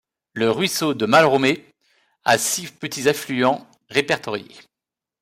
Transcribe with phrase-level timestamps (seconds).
[0.33, 1.63] Le ruisseau de Malromé
[2.25, 4.55] a six petits affluents répertoriés.